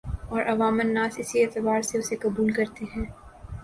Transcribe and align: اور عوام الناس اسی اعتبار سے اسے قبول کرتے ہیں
اور 0.29 0.41
عوام 0.45 0.79
الناس 0.79 1.19
اسی 1.19 1.43
اعتبار 1.43 1.81
سے 1.81 1.97
اسے 1.97 2.15
قبول 2.21 2.51
کرتے 2.53 2.85
ہیں 2.95 3.05